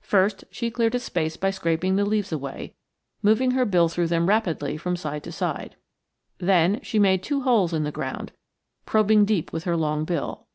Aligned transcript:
First 0.00 0.42
she 0.50 0.72
cleared 0.72 0.96
a 0.96 0.98
space 0.98 1.36
by 1.36 1.52
scraping 1.52 1.94
the 1.94 2.04
leaves 2.04 2.32
away, 2.32 2.74
moving 3.22 3.52
her 3.52 3.64
bill 3.64 3.88
through 3.88 4.08
them 4.08 4.28
rapidly 4.28 4.76
from 4.76 4.96
side 4.96 5.22
to 5.22 5.30
side. 5.30 5.76
Then 6.38 6.80
she 6.82 6.98
made 6.98 7.22
two 7.22 7.42
holes 7.42 7.72
in 7.72 7.84
the 7.84 7.92
ground, 7.92 8.32
probing 8.84 9.26
deep 9.26 9.52
with 9.52 9.62
her 9.62 9.76
long 9.76 10.04
bill. 10.04 10.48